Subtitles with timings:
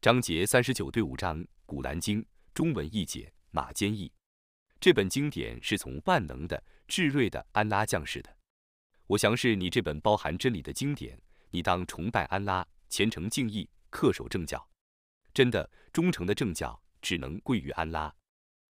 [0.00, 2.22] 章节三十九对五章《古兰经》
[2.54, 4.10] 中文译解马坚译。
[4.80, 8.34] 这本经典是从万能的、至睿的安拉降世的。
[9.08, 14.66] 我详示你这本包含真理的经典，你当崇拜安拉，虔诚敬意，恪守正教。
[15.34, 18.10] 真的忠诚的正教只能归于安拉。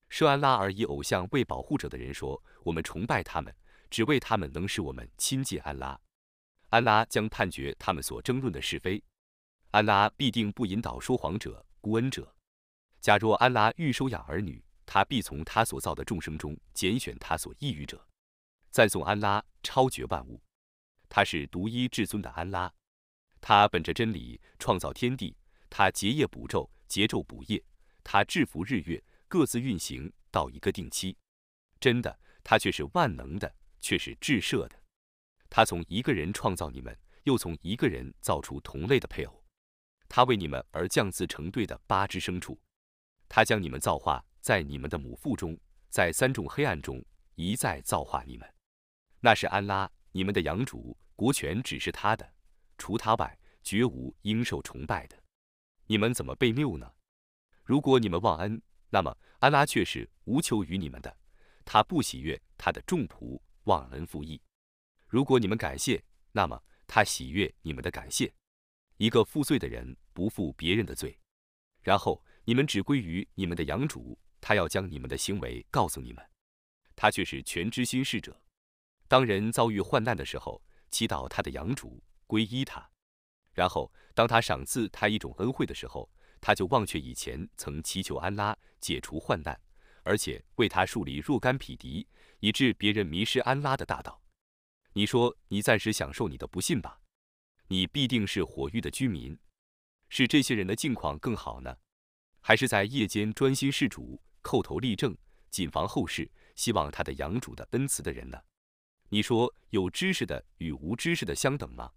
[0.09, 3.55] 设安拉而以偶像为保护者的人说：“我们崇拜他们，
[3.89, 6.01] 只为他们能使我们亲近安拉。
[6.71, 9.01] 安拉将判决他们所争论的是非。
[9.71, 12.35] 安拉必定不引导说谎者、孤恩者。
[13.01, 18.05] 假若安拉欲收养儿女，他必从他所造的众生中拣选他所抑郁者。
[18.71, 20.41] 赞颂安拉，超绝万物。
[21.09, 22.73] 他是独一至尊的安拉。
[23.41, 25.37] 他本着真理创造天地，
[25.69, 27.63] 他结业补昼，结昼补夜，
[28.03, 31.17] 他制服日月。”各自运行到一个定期，
[31.79, 34.73] 真的，他却是万能的，却是至赦的。
[35.49, 39.40] 他从一个人创造你们，又从一个人造出同类的配偶。
[40.11, 42.61] 他为你们而降自成对的八只牲畜。
[43.29, 47.03] 他将你们造化在你们的母腹中，在三种黑暗中
[47.37, 48.55] 一再造化你们。
[49.21, 52.31] 那是安拉，你们的养主，国权只是他的，
[52.77, 55.17] 除他外绝无应受崇拜的。
[55.87, 56.93] 你们怎么被谬呢？
[57.65, 58.61] 如果你们忘恩。
[58.93, 61.17] 那么安拉却是无求于你们的，
[61.65, 64.43] 他不喜悦他的众仆忘恩负义。
[65.07, 66.03] 如果你们感谢，
[66.33, 68.35] 那么他喜悦你们的感谢。
[69.01, 71.19] 一个负罪的人不负别人的罪，
[71.83, 76.23] 然后你们只归于你们的养主，他要将你们的行为告诉你们。
[76.95, 78.39] 他却是全知心事者。
[79.09, 82.91] 当人遭遇患难的时候，祈祷他的养主，皈依他，
[83.55, 86.09] 然后当他赏赐他一种恩惠的时候。
[86.43, 89.59] 他就忘却以前曾祈求安拉解除患难，
[90.05, 92.07] 而且为他树立若干匹敌，
[92.41, 94.23] 以致别人迷失安拉的大道。
[94.93, 97.00] 你说你暂时享受你的不幸吧，
[97.73, 99.39] 你必定是火域的居民。
[100.09, 101.77] 是这些人的境况更好呢，
[102.41, 105.17] 还是在夜间专心事主、叩头立正、
[105.51, 108.37] 谨防后事、希望他的养主的恩慈的人呢？
[109.09, 111.93] 你说有知识的与无知识的相等吗？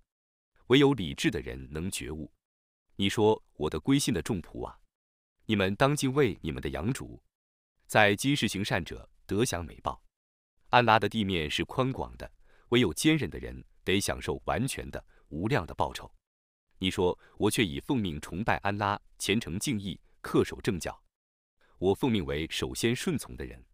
[0.68, 2.32] 唯有理智的人能觉悟。
[2.98, 4.78] 你说我的归信的众仆啊，
[5.48, 7.20] 你们当敬畏你们的养主，
[7.88, 10.04] 在今世行善者得享美报。
[10.70, 12.32] 安拉的地面是宽广的，
[12.70, 16.10] 唯有坚忍的人得享受完全的无量的报酬。
[16.78, 21.02] 你说我却以奉命崇拜安拉，虔诚敬意，恪守正教。
[21.80, 23.66] 我奉命为首先顺从的人。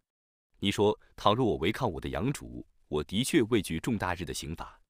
[0.58, 4.80] 你说倘若我违抗我的养主，我的确畏惧重大日的刑罚。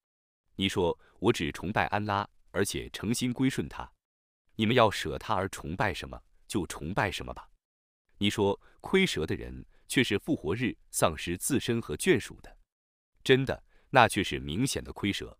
[0.56, 3.90] 你说我只崇拜安拉，而且诚心归顺他。
[4.56, 7.48] 你们要舍他而崇拜什么，就崇拜什么吧。
[8.18, 12.58] 你说亏折的人却是复活日丧失自身和眷属的，
[13.24, 15.38] 真的，那却是明显的亏折。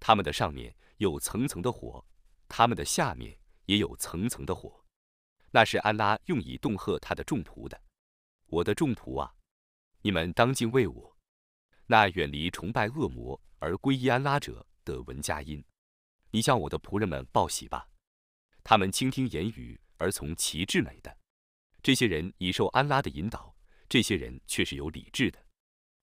[0.00, 2.04] 他们的上面有层层的火，
[2.48, 4.84] 他们的下面也有层层的火。
[5.52, 7.80] 那是安拉用以恫吓他的众仆的。
[8.46, 9.34] 我的众仆啊，
[10.02, 11.16] 你们当敬畏我。
[11.86, 15.62] 那远离崇拜恶魔而皈依安拉者得闻佳音。
[16.30, 17.88] 你向我的仆人们报喜吧。
[18.62, 21.16] 他们倾听言语而从其至美的，
[21.82, 23.54] 这些人已受安拉的引导，
[23.88, 25.44] 这些人却是有理智的。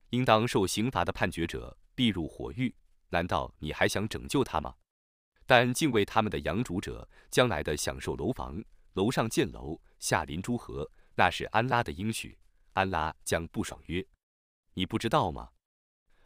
[0.09, 2.73] 应当受刑罚的判决者必入火狱，
[3.09, 4.75] 难道你还想拯救他吗？
[5.45, 8.61] 但敬畏他们的养主者，将来的享受楼房，
[8.93, 12.37] 楼上建楼，下临诸河，那是安拉的应许。
[12.73, 14.05] 安拉将不爽约，
[14.73, 15.49] 你不知道吗？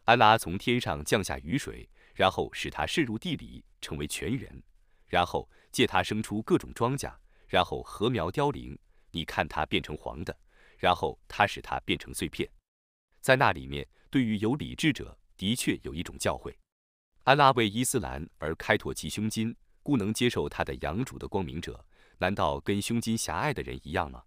[0.04, 4.62] 安拉从天上降下雨水，然后使它渗入地里，成为泉源。
[5.06, 7.14] 然后借它生出各种庄稼，
[7.46, 8.78] 然后禾苗凋零，
[9.12, 10.36] 你看它变成黄的，
[10.76, 12.50] 然后它使它变成碎片。
[13.20, 16.52] 在那里面，对于有理智者，的确有一种教诲。
[17.24, 21.84] 安拉为伊斯兰而开拓其胸襟，故能接受他的养主的光明者，
[22.18, 24.24] 难道跟胸襟狭隘的人一样吗？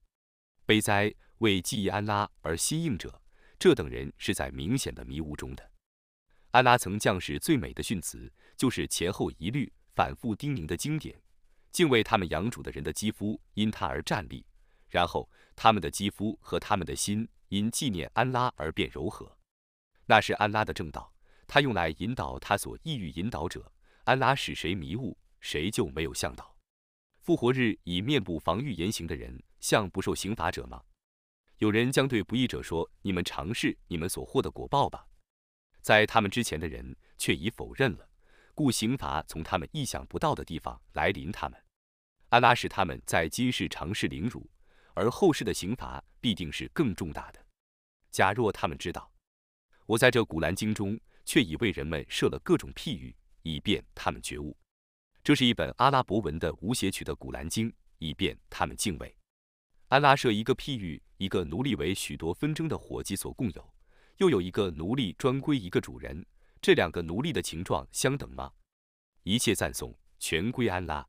[0.66, 3.22] 悲哉，为记忆安拉而心硬者，
[3.60, 5.72] 这等人是在明显的迷雾中的。
[6.52, 9.72] 安拉曾降示最美的训词，就是前后一律。
[9.96, 11.18] 反复叮咛的经典，
[11.72, 14.46] 敬畏他们养主的人的肌肤因他而站立，
[14.90, 19.38] 然后他们的肌肤和他们的心因纪念安拉而变柔和。
[20.08, 21.14] 那是安拉的正道，
[21.48, 23.72] 他用来引导他所意欲引导者。
[24.04, 26.56] 安拉使谁迷雾，谁就没有向导。
[27.22, 30.84] 复活日以面部防御言行的人，像不受刑罚者吗？
[31.58, 35.08] 有人将对不义者说：“你们尝试你们所获的果报吧。”
[35.82, 38.08] 在他们之前的人却已否认了。
[38.54, 41.60] 故刑罚从他们意想不到的地方来临，他们，
[42.30, 44.48] 安拉使他们在今世尝试凌辱，
[44.94, 47.46] 而后世的刑罚必定是更重大的。
[48.12, 49.12] 假若他们知道，
[49.88, 54.56] 我在这古兰经中却已为人们设了各种譬喻，以便他们觉悟。
[55.24, 59.18] 这是一本阿拉伯文的无写曲的古兰经，以便他们敬畏。
[59.88, 63.74] 安拉设一个譬喻，一个奴隶为许多纷争的伙计所共有，
[64.18, 66.26] 又有一个奴隶专归一个主人。
[66.62, 68.52] 这两个奴隶的情状相等吗？
[69.24, 71.08] 一切赞颂全归安拉，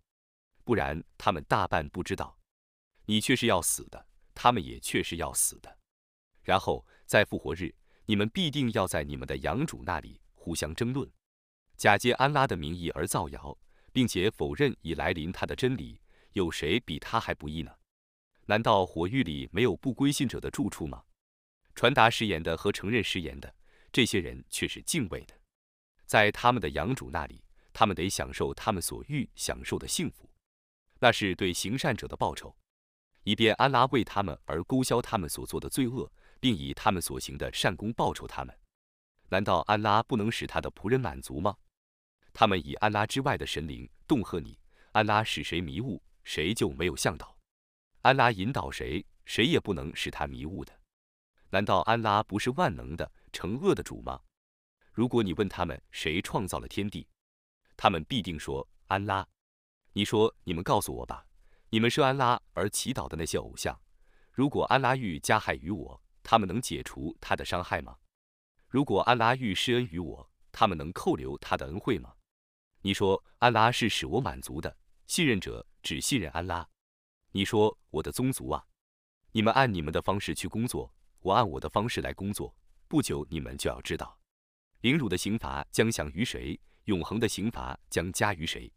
[0.64, 2.38] 不然他们大半不知道。
[3.04, 5.78] 你却是要死的，他们也确是要死的。
[6.42, 7.74] 然后在复活日，
[8.06, 11.10] 你们必定要在你们的养主那里互相争论，
[11.76, 13.58] 假借安拉的名义而造谣，
[13.92, 16.00] 并且否认已来临他的真理。
[16.32, 17.72] 有谁比他还不义呢？
[18.44, 21.02] 难道火狱里没有不归信者的住处吗？
[21.74, 23.52] 传达誓言的和承认誓言的，
[23.90, 25.34] 这些人却是敬畏的。
[26.04, 27.42] 在他们的养主那里，
[27.72, 30.30] 他们得享受他们所欲享受的幸福，
[31.00, 32.54] 那是对行善者的报酬，
[33.24, 38.58] 以便安拉为他们而勾销他们所做的罪恶，并以他们所行的善功报酬他们。
[39.28, 41.56] 难道安拉不能使他的仆人满足吗？
[42.32, 44.58] 他们以安拉之外的神灵恫吓你，
[44.92, 47.36] 安拉使谁迷雾，谁就没有向导；
[48.02, 50.72] 安拉引导谁，谁也不能使他迷雾的。
[51.50, 54.20] 难道安拉不是万能的、惩恶的主吗？
[54.92, 57.06] 如果你问他们谁创造了天地，
[57.76, 59.26] 他们必定说安拉。
[59.92, 61.26] 你说你们告诉我吧，
[61.70, 63.80] 你们是安拉而祈祷的那些偶像，
[64.30, 67.96] 如果安拉欲加害于我，他们能解除他的伤害吗？
[68.68, 72.12] 如果安拉欲施恩于我，他们能扣留他的恩惠吗？
[72.82, 74.76] 你说安拉是使我满足的，
[75.06, 76.68] 信任者只信任安拉。
[77.30, 78.66] 你说我的宗族啊，
[79.30, 82.52] 你们按你们的方式去工作，我按我的方式来工作，
[82.88, 84.18] 不久你们就要知道。
[84.80, 86.58] 凌辱的刑罚将降于谁？
[86.86, 88.72] 永恒的刑罚将加于谁？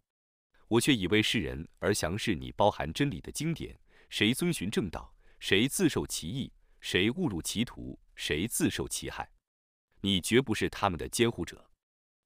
[0.68, 3.76] 我却以为世人而详示你包含真理的经典。
[4.08, 5.16] 谁遵循正道？
[5.40, 6.52] 谁自受其益？
[6.82, 8.00] 谁误入歧途？
[8.16, 9.32] 谁自受其害？
[10.02, 11.70] 你绝不是他们的监护者。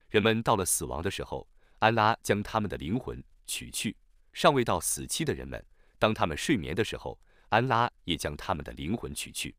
[0.09, 1.47] 人们到了死亡的时候，
[1.79, 3.95] 安拉将他们的灵魂取去；
[4.31, 5.65] 尚未到死期的人们，
[5.97, 7.19] 当他们睡眠的时候，
[7.49, 9.55] 安拉也将他们的灵魂取去。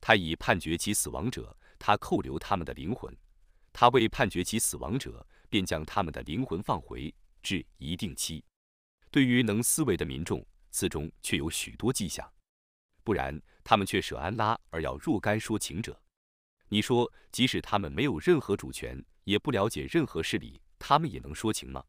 [0.00, 3.16] 他已判决其死亡者，他扣留他们的灵魂。
[3.72, 8.44] 他未判决其死亡者，便将他们的灵魂放回至一定期。
[9.10, 12.30] 对于能思维的民众，此中却有许多迹象，
[13.08, 15.98] 不然他们却舍安拉而要若干说情者。
[16.68, 21.82] 你说，即使他们没有任何主权，也不了解任何事理，他们也能说情吗？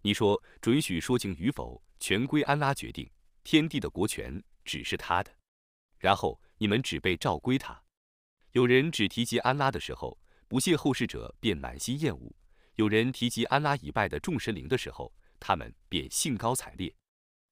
[0.00, 3.06] 你说，准许说情与否，全归安拉决定，
[3.44, 5.30] 天地的国权只是他的。
[5.98, 7.78] 然后你们只被召归他。
[8.52, 10.18] 有人只提及安拉的时候。
[10.48, 12.34] 不屑后世者便满心厌恶。
[12.76, 16.94] 有人提及安拉以外的众神灵的时候，他们便兴高采烈。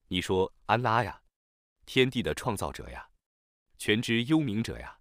[0.07, 1.21] 你说安拉呀，
[1.85, 3.09] 天地的创造者呀，
[3.77, 4.99] 全知幽冥者呀，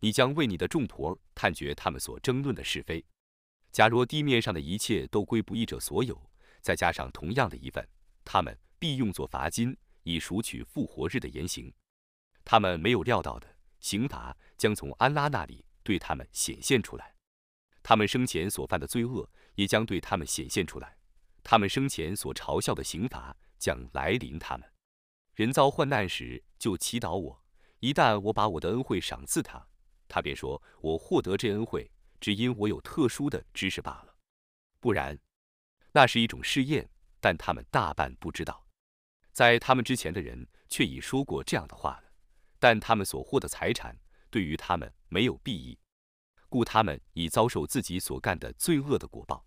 [0.00, 3.04] 你将为你的众仆探决他们所争论的是非。
[3.72, 6.30] 假若地面上的一切都归不义者所有，
[6.62, 7.86] 再加上同样的一份，
[8.24, 11.72] 他们必用作罚金，以赎取复活日的言行。
[12.44, 17.14] 他们没有料到的刑罚将从安拉那里对他们显现出来。
[17.82, 20.96] 他们生前所犯的罪恶也将对他们显现出来，
[21.42, 24.68] 他们生前所嘲笑的刑罚将来临他们。
[25.36, 27.44] 人遭患难时就祈祷我，
[27.80, 29.68] 一旦我把我的恩惠赏赐他，
[30.08, 34.16] 他便说我获得这恩惠只因我有特殊的知识罢了，
[34.80, 35.18] 不然，
[35.92, 36.88] 那是一种试验。
[37.20, 38.66] 但他们大半不知道，
[39.32, 42.04] 在他们之前的人却已说过这样的话了，
[42.58, 43.98] 但他们所获的财产
[44.30, 45.78] 对于他们没有裨益。
[46.48, 49.44] 故他们已遭受自己所干的罪恶的果报。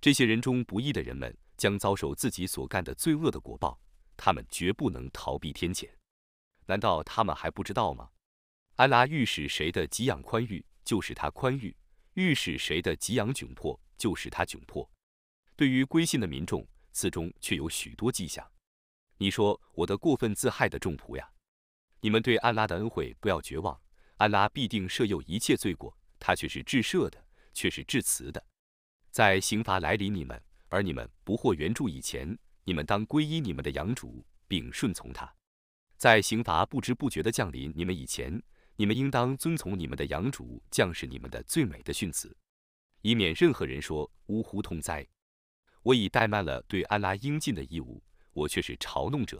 [0.00, 3.78] 这些人中不义的人们将遭受自己所干的罪恶的果报，
[4.24, 5.90] 他们绝不能逃避天谴。
[6.66, 8.08] 难道他们还不知道吗？
[8.76, 11.74] 安拉欲使谁的给养宽裕，就使他宽裕；
[12.14, 14.88] 欲使谁的给养窘迫，就使他窘迫。
[15.56, 18.48] 对于归信的民众，此中却有许多迹象。
[19.18, 21.28] 你说我的过分自害的众仆呀，
[22.00, 23.76] 你们对安拉的恩惠不要绝望，
[24.18, 25.98] 安拉必定赦宥一切罪过。
[26.20, 28.46] 他却是至赦的，却是至慈的。
[29.10, 35.26] 在刑罚来临你们，而你们不获援助以前，你们当皈依你们的养主，并顺从他；
[35.96, 38.42] 在刑罚不知不觉地降临你们以前，
[38.76, 42.36] 你们应当遵从你们的养主，降示你们的最美的训词，
[43.00, 45.06] 以免任何人说呜呼痛哉。
[45.82, 48.02] 我已怠慢了对安拉应尽的义务，
[48.32, 49.38] 我却是嘲弄者；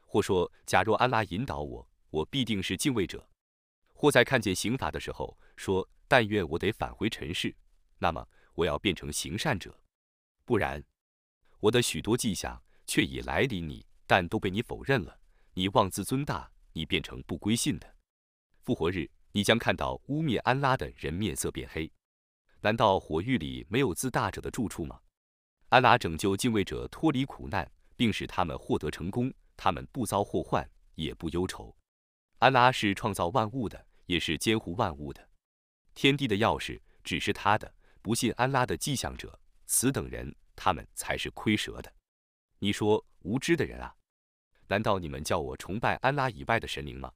[0.00, 3.18] 或说，假若安拉引导我，我必定是敬畏者；
[3.92, 5.88] 或在看见刑罚的时候说。
[6.08, 7.52] 但愿我得返回尘世，
[7.98, 9.72] 那么我要变成行善者；
[10.44, 10.80] 不然，
[11.66, 15.18] 我的许多迹象却已来临你，但都被你否认了。
[15.54, 17.96] 你妄自尊大，你变成不归信的。
[18.62, 21.90] 复活日，你将看到污蔑安拉的人面色变黑。
[22.60, 25.00] 难道火狱里没有自大者的住处吗？
[25.70, 31.76] 安拉拯救敬畏者脱离苦难，并使他们获得成功，他们不遭祸患，也不忧愁。
[32.38, 35.28] 安拉是创造万物的，也是监护万物的。
[35.96, 37.74] 天地的钥匙只是他的。
[38.02, 41.92] 不信安拉的迹象者，此等人，他们才是亏折的。
[42.58, 43.94] 你说无知的人啊，
[44.66, 47.12] 难道你们叫我崇拜安拉以外的神灵吗？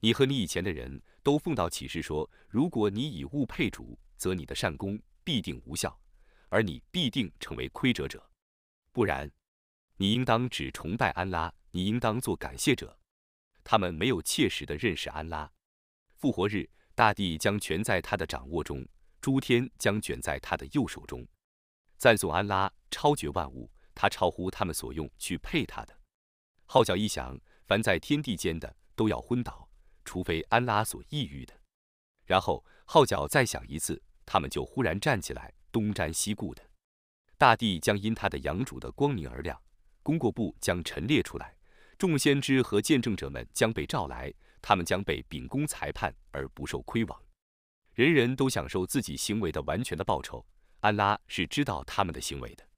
[0.00, 5.96] 你和你以前的人都奉到启示说，如果你以物配主，则你的善功必定无效，
[6.48, 8.28] 而你必定成为亏折者。
[8.90, 9.30] 不然，
[9.96, 12.98] 你应当只崇拜安拉，你应当做感谢者。
[13.62, 15.48] 他们没有切实的认识安拉。
[16.16, 18.84] 复活日，大地将全在他的掌握中。
[19.20, 21.24] 诸天将卷在他的右手中，
[22.02, 25.96] 赞颂安拉超绝万物，他超乎他们所用去配他的。
[26.66, 29.68] 号角一响，凡在天地间的都要昏倒，
[30.04, 31.54] 除非安拉所抑郁的。
[32.24, 36.62] 然后号角再响一次，他们就忽然站起来，东瞻西顾的。
[37.38, 39.62] 大地将因他的养主的光明而亮，
[40.02, 41.56] 功过簿将陈列出来，
[41.96, 47.22] 众先知和见证者们将被召来，他们将被秉公裁判而不受亏枉。
[47.94, 50.44] 人人都享受自己行为的完全的报酬，
[50.82, 52.68] 安拉是知道他们的行为的。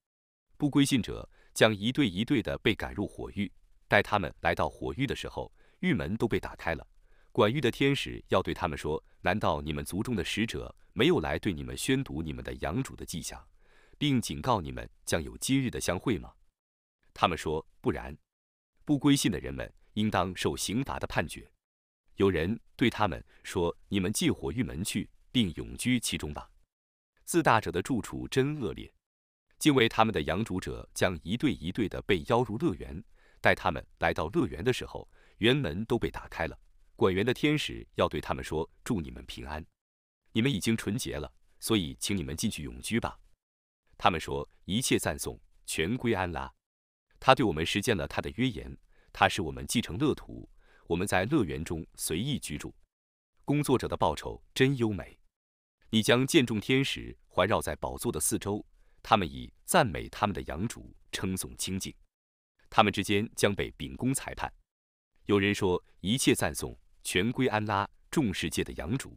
[0.59, 3.51] 不归信者将一对一对的被赶入火狱，
[3.89, 6.87] 待他们来到火狱的时候，狱门都被打开了。
[7.33, 13.43] 管狱的天使要对他们说：“难道你们族中的使者没有来对你们宣读你们的养主的迹象，
[13.97, 16.31] 并警告你们将有今日的相会吗？”
[17.15, 18.17] 他们说：“不然，
[18.85, 21.51] 不归信的人们应当受刑罚的判决。”
[22.17, 26.51] 有人对他们说：“你们进火狱门去，并永居其中吧。”
[27.25, 28.93] 自大者的住处真恶劣。
[29.59, 33.03] 敬畏他们的养主者将一对一对的被邀入乐园。
[33.41, 36.59] 待他们来到乐园的时候，园门都被打开了。
[36.97, 39.65] 管园的天使要对他们说：“祝你们平安！
[40.33, 43.19] 你们已经纯洁了，所以请你们进去永居吧。”
[43.99, 46.53] 他们说：“一切赞颂全归安拉，
[47.21, 48.77] 他对我们实践了他的约言，
[49.13, 50.49] 他使我们继承乐土。”
[50.87, 52.75] 我们在乐园中随意居住，
[53.47, 55.19] 工作者的报酬真优美。
[55.95, 58.67] 你将见众天使环绕在宝座的四周，
[59.01, 61.95] 他们以赞美他们的羊主，称颂清净。
[62.69, 64.53] 他们之间将被秉公裁判。
[65.27, 69.17] 有人说：一切赞颂全归安拉，众世界的羊主。